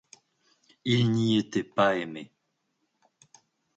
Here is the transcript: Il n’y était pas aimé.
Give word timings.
Il 0.83 1.11
n’y 1.11 1.37
était 1.37 1.61
pas 1.63 1.95
aimé. 1.95 2.31